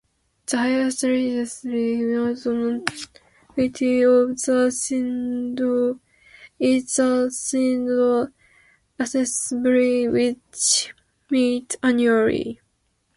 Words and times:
The 0.47 0.57
highest 0.57 1.03
legislative 1.03 2.29
authority 2.35 4.01
of 4.01 4.41
the 4.41 4.71
synod 4.71 5.99
is 6.57 6.95
the 6.95 7.29
Synod 7.29 8.33
Assembly, 8.97 10.07
which 10.07 10.95
meets 11.29 11.75
annually. 11.83 12.61